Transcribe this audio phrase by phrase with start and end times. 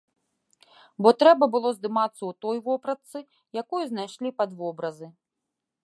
[1.07, 3.17] Бо трэба было здымацца ў той вопратцы,
[3.63, 5.07] якую знайшлі пад вобразы.